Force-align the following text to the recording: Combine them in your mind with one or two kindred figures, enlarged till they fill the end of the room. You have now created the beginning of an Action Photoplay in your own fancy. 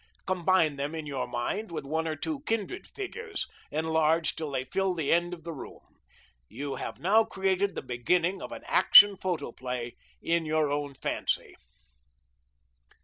Combine 0.25 0.77
them 0.77 0.95
in 0.95 1.05
your 1.05 1.27
mind 1.27 1.69
with 1.71 1.85
one 1.85 2.07
or 2.07 2.15
two 2.15 2.39
kindred 2.47 2.87
figures, 2.87 3.45
enlarged 3.69 4.35
till 4.35 4.49
they 4.49 4.63
fill 4.65 4.95
the 4.95 5.13
end 5.13 5.31
of 5.31 5.43
the 5.43 5.53
room. 5.53 5.99
You 6.49 6.77
have 6.77 6.97
now 6.97 7.23
created 7.23 7.75
the 7.75 7.83
beginning 7.83 8.41
of 8.41 8.51
an 8.51 8.63
Action 8.65 9.15
Photoplay 9.15 9.93
in 10.19 10.43
your 10.43 10.71
own 10.71 10.95
fancy. 10.95 11.55